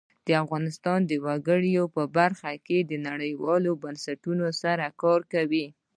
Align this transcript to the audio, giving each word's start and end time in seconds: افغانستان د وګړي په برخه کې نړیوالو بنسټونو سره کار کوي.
افغانستان 0.43 0.99
د 1.05 1.11
وګړي 1.25 1.73
په 1.95 2.03
برخه 2.17 2.51
کې 2.65 2.77
نړیوالو 3.07 3.71
بنسټونو 3.83 4.45
سره 4.61 4.85
کار 5.01 5.21
کوي. 5.33 5.65